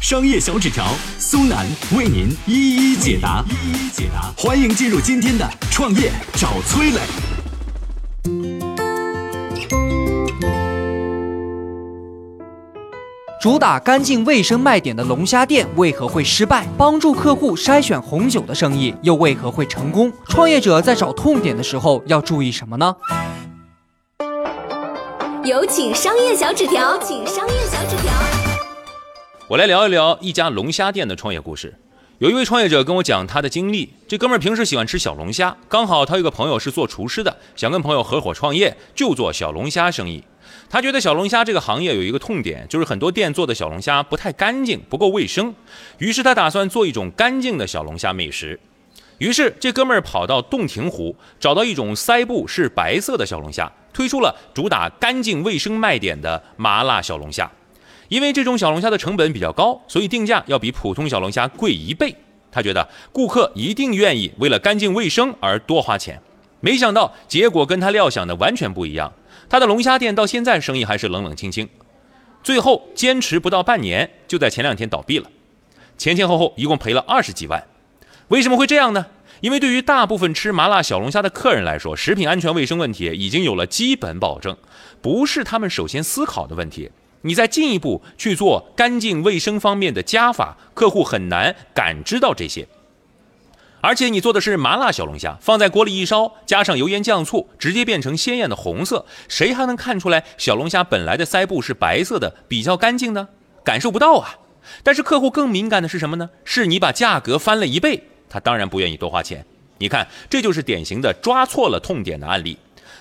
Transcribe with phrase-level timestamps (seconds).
[0.00, 0.86] 商业小纸条
[1.18, 4.32] 苏南为您一一解答，一一解答。
[4.34, 7.00] 欢迎进入今天的创业找崔磊。
[13.42, 16.66] 主打干净卫生卖点的龙虾店为何会失败？
[16.78, 20.10] 帮助客户筛选红酒的生意又为何会成功？
[20.28, 22.96] 创业者在找痛点的时候要注意什么呢？
[25.44, 28.49] 有请商业小纸条，请商业小纸条。
[29.50, 31.74] 我来聊一聊一家龙虾店的创业故事。
[32.18, 40.22] 有一位创业者跟我讲他的经历，这哥们儿平时喜欢吃小龙虾，刚好他有个朋友是做厨师的，想跟朋友合伙创业，就做小龙虾生意。
[40.68, 45.52] 他觉得小龙虾这个行业有一个痛点，就是很多店做的小龙虾不太干净，不够卫生。
[45.98, 48.60] 于是他打算做一种干净的小龙虾美食。
[49.18, 53.72] 于是这哥们儿跑到洞庭湖，找到一种腮部是白色的小龙虾。
[53.92, 57.50] 推出了主打干净卫生卖点的麻辣小龙虾，
[58.10, 62.14] 因为这种小龙虾的成本比较高，所以定价要比普通小龙虾贵一倍。
[62.50, 66.20] 他觉得顾客一定愿意为了干净卫生而多花钱，
[66.60, 69.12] 没想到结果跟他料想的完全不一样。
[69.48, 71.68] 他的龙虾店到现在生意还是冷冷清清，
[72.42, 75.30] 最后坚持不到半年，就在前两天倒闭了，
[75.96, 77.64] 前前后后一共赔了二十几万。
[78.26, 79.06] 为什么会这样呢？
[79.40, 84.56] 因为对于大部分吃麻辣小龙虾的客人来说，食品安全卫生问题已经有了基本保证，
[85.00, 86.90] 不是他们首先思考的问题。
[87.22, 92.66] 你再进一步去做干净卫生方面的加法，客户很难感知到这些。
[93.82, 103.28] 而且你做的是麻辣小龙虾，放在锅里一烧，加上油盐酱醋，直接变成鲜艳的红色，谁还能看出来小龙虾本来的腮部是白色的，比较干净呢？
[103.64, 104.36] 感受不到啊。
[104.82, 106.28] 但是客户更敏感的是什么呢？
[106.44, 108.02] 是你把价格翻了一倍。
[108.28, 109.44] 他当然不愿意多花钱，
[109.78, 112.58] 你看，这就是典型的抓错了痛点的案例。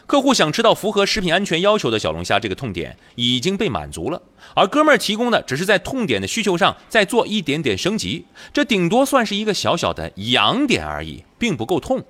[0.09, 4.19] 客户想吃到符合食品安全要求的小龙虾，这个痛点已经被满足了，
[4.55, 12.03] 而哥们儿提供的只是在痛点的需求上再做一点点升级，这顶多算是一个小小的痒点而已，并不够痛。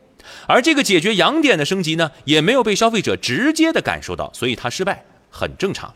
[0.47, 5.93] 而这个解决痒点的升级呢，也没有被消费者直接的感受到，所以它失败很正常。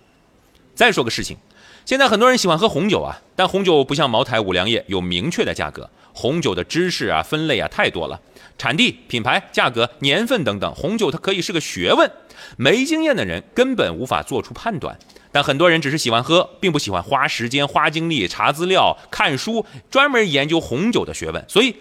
[0.76, 1.38] 再说个事情，
[1.86, 5.90] 现在很多人喜欢喝红酒啊，但红酒不像茅台、五粮液有明确的价格。
[6.14, 8.22] 红酒的知识啊、分类啊太多了，
[8.58, 12.10] 产地、品牌、价格、年份等等，红酒它可以是个学问，
[12.56, 14.98] 没经验的人根本无法做出判断。
[15.32, 21.44] 但很多人只是喜欢喝，并不喜欢花时间、花精力查资料、看书，专门研究红酒的学问。
[21.50, 21.76] 所以，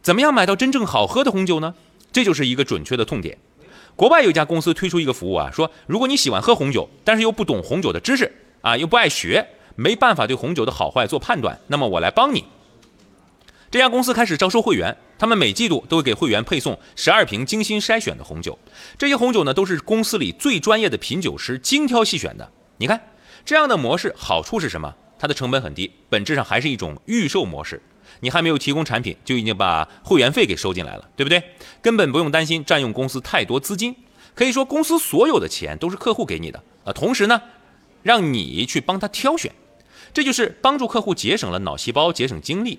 [0.00, 1.74] 怎么样买到真正好喝的红酒呢？
[2.12, 3.36] 这就是一个准确的痛点。
[3.96, 9.46] 国外有一家公司推出一个服务啊，说如果你喜欢喝红酒，但是又不懂红酒的知识啊，又不爱学，
[9.76, 12.44] 没办法对红酒的好坏做判断，那么我来帮你。
[13.70, 18.58] 这家公司开始招收会员，他们每季度都会给会员配送十二瓶精心筛选的红酒。
[18.98, 22.50] 这些红酒呢，都是公司里最专业的品酒师精挑细选的。
[22.76, 23.00] 你看，
[23.44, 24.94] 这样的模式好处是什么？
[25.18, 27.80] 它的成本很低，本质上还是一种预售模式。
[28.20, 31.42] 你还没有提供产品，就已经把会员费给收进来了，对不对？
[31.80, 33.96] 根本不用担心占用公司太多资金。
[34.34, 36.92] 可以说，公司所有的钱都是客户给你的啊。
[36.92, 37.40] 同时呢，
[38.02, 39.52] 让你去帮他挑选，
[40.12, 42.78] 这就是帮助客户节省了脑细胞，节省精力。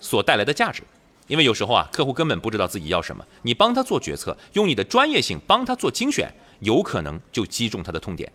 [0.00, 0.82] 所带来的价值，
[1.28, 6.30] 因为有时候啊，客户根本不知道自己要什么，你帮他做决策，用你的专业性帮他做精选，
[6.60, 8.30] 有可能就击中他的痛点。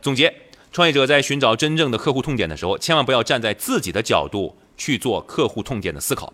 [0.00, 0.34] 总结：
[0.72, 6.32] 创业者在寻找真正的客户痛点的时候，千万不要站在自己的角度去做客户痛点的思考，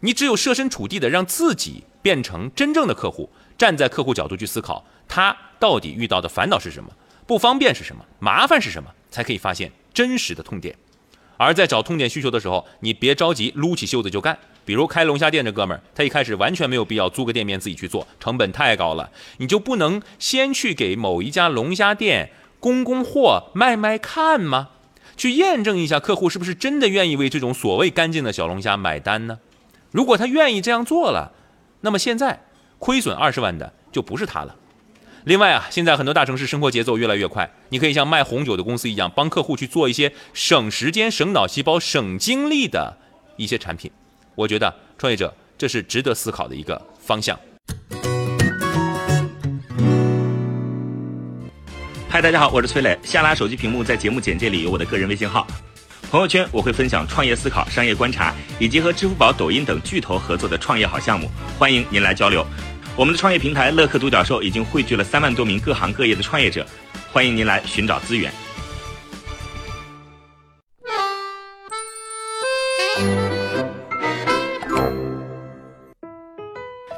[0.00, 6.90] 你只有设身处地的让自己变成真正的客户，站在客户角度去思考，他到底遇到的烦恼是什么，
[7.26, 10.76] 不方便是什么，麻烦是什么，才可以发现真实的痛点。
[11.36, 14.38] 而在找痛点需求的时候，你别着急撸起袖子就干。
[14.64, 19.10] 比如开龙虾店这哥们儿，他一开始完全没有必要租个店面自己去做，成本太高了。
[19.38, 24.70] 你就不能先去给某一家龙虾店供供货、卖卖看吗？
[25.16, 29.38] 去验证一下客户是不是真的愿意为这种所谓干净的小龙虾买单呢？
[29.90, 31.32] 如果他愿意这样做了，
[31.82, 32.44] 那么现在
[32.78, 34.56] 亏损二十万的就不是他了。
[35.26, 42.96] 另外啊，现在很多大城市生活节奏越来越快，你可以像卖红酒的公司一样，帮客户去做一些省时间、省脑细胞、省精力的
[43.36, 43.90] 一些产品。
[44.36, 47.36] 我觉得创业者这是值得思考的一个方向。
[52.08, 52.96] 嗨，大家好，我是崔磊。
[53.02, 55.44] 下拉手机屏幕，在节目简介里有我的个人微信号。
[56.08, 61.28] 朋友圈我会分享创业思考、商业观察，以及和支付宝、抖音等巨头合作的创业好项目，
[61.58, 62.46] 欢迎您来交流。
[62.96, 66.66] 我们的创业平台乐客独角兽已经汇聚了三万多名各行各业的创业者，
[67.12, 68.32] 欢迎您来寻找资源。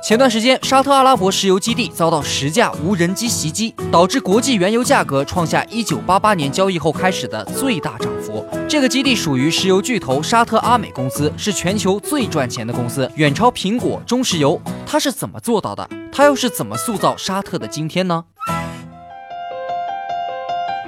[0.00, 8.46] 前段时间，沙特阿拉伯石油基地遭到十架无人机袭击，导致国际原油价格创下1988年交易后开始的最大涨幅。
[8.68, 14.60] 这个基地属于石油巨头沙特阿美公司，是全球最赚钱的公司，远超苹果、中石油。
[14.86, 15.88] 它是怎么做到的？
[16.12, 18.22] 它又是怎么塑造沙特的今天呢？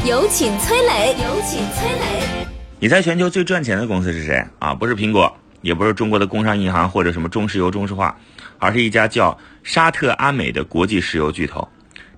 [0.04, 2.46] 有请崔磊，有请崔磊。
[2.78, 4.74] 你猜全球最赚钱的公司是谁啊？
[4.74, 8.14] 不是苹果，也不是中国的工商银行或者什么中石油、中石化。
[8.62, 11.66] 而是一家叫沙特阿美的国际石油巨头。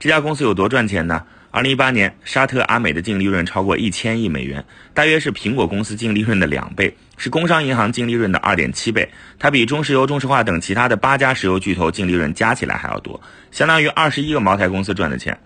[0.00, 1.22] 这家公司有多赚钱呢？
[1.54, 4.64] 二零一八年，沙特阿美的净利润超过一千亿美元，
[4.94, 9.06] 大约是苹果公司净利润的两倍，是工商银行净利润的二点七倍。
[9.38, 13.20] 它比中石油、中石化等其他的八家石油巨头净利润加起来还要多，
[13.50, 15.38] 相当于二十一个茅台公司赚的钱。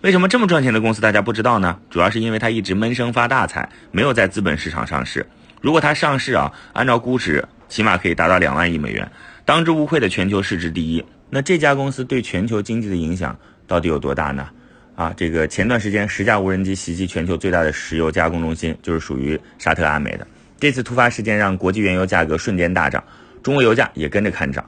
[0.00, 1.78] 为什么这么赚钱的公司大家不知道呢？
[1.90, 5.24] 主要是因为它一直闷声发大财，没有在资本市场上市。
[5.60, 9.08] 如果它上市啊，按照估值，起码可以达到两万亿美元。
[9.44, 13.38] 当之无愧的全球市值第一，那这家公司对全球经济的影响
[13.68, 14.48] 到底有多大呢？
[14.96, 20.26] 啊，这个前段时间十架无人机袭击全球最大的石油加工中心，就是属于沙特阿美的。
[20.58, 23.04] 这次突发事件让国际原油价格瞬间大涨，
[23.42, 24.64] 中国油价也跟着看涨。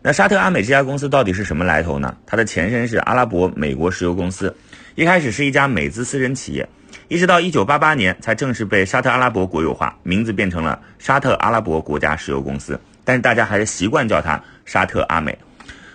[0.00, 2.16] 那沙特阿美这家公司到底是什么来头呢？
[2.24, 4.54] 它的前身是阿拉伯美国石油公司，
[4.94, 6.68] 一开始是一家美资私人企业，
[7.08, 12.80] 一直到一九八八年才正式被沙特阿拉伯国有化，名字变成了沙特阿拉伯国家石油公司。
[13.04, 15.36] 但是大家还是习惯叫它沙特阿美。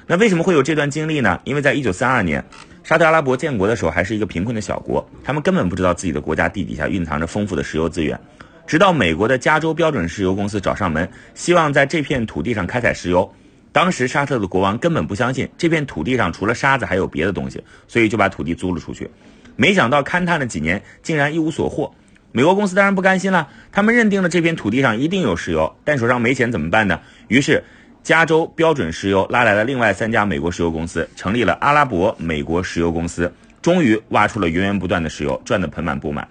[0.07, 1.39] 那为什么会有这段经历呢？
[1.45, 2.43] 因为在一九三二年，
[2.87, 8.17] 沙特阿拉伯建国的时候还是一个贫困的小国，他们根本不知道自己的国家地底下蕴藏着丰富的石油资源。
[8.65, 13.29] 直到美国的加州标准石油公司找上门，希望在这片土地上开采石油。
[13.73, 19.11] 当时沙特的国王根本不相信这片土地上除了沙子还有别的东西，所以就把土地租了出去。
[19.57, 21.93] 没想到勘探了几年，竟然一无所获。
[22.31, 27.01] 美国公司当然不甘心了，他们认定了这片土地上一定有石油，但手上没钱怎么办呢？
[27.27, 27.65] 于是，
[28.07, 36.25] 加州标准石油拉来了另外三家美国石油公司，成立了阿拉伯美国石油公司，终于挖出了源源不断的石油，赚得盆满钵满。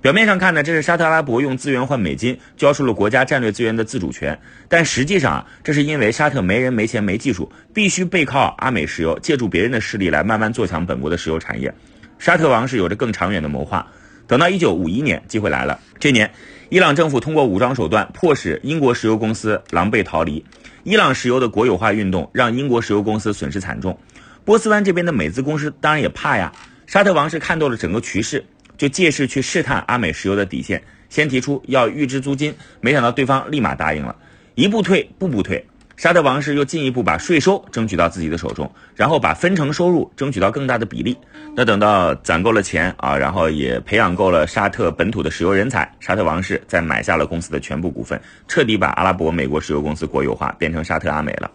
[0.00, 4.38] 表面上看呢，这是沙特阿拉伯用资源换美金，交出了国家战略资源的自主权，
[4.68, 11.74] 但实际上啊，这是因为沙特没人、没钱、没技术，必须背靠阿美石油，借助别人的势力来慢慢做强本国的石油产业。
[12.20, 13.84] 沙特王室有着更长远的谋划。
[14.28, 15.80] 等到一九五一年，机会来了。
[15.98, 16.30] 这年，
[16.68, 20.44] 伊朗政府通过武装手段迫使英国石油公司狼狈逃离。
[20.88, 23.98] 伊朗石油的国有化运动让英国石油公司损失惨重。
[24.46, 26.50] 波斯湾这边的美资公司当然也怕呀。
[26.86, 28.42] 沙特王室看透了整个局势，
[28.78, 34.16] 就借势去试探阿美石油的底线，先提出要预支租金，没想到对方立马答应了，
[34.54, 35.62] 一步退，步步退。
[35.98, 41.18] 沙特王室又进一步把税收争取到自己的手中，然后把分成收入争取到更大的比例。
[41.56, 51.50] 那等到攒够了钱啊，然后也培养够了沙特本土的石油人才，沙特王室再买下了公司的全部股份，彻底把阿拉伯美国石油公司国有化，变成沙特阿美了。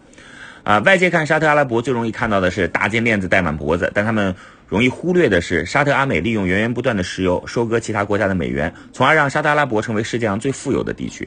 [0.62, 4.34] 啊，外界看沙特阿拉伯最容易看到的是大金链子戴满脖子，但他们
[4.68, 11.26] 容易忽略的是，沙特阿美利用源源不断的石油收割其他国家的美元，从而让沙特阿拉伯成为世界上最富有的地区。